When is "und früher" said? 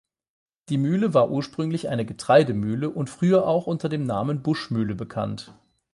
2.89-3.45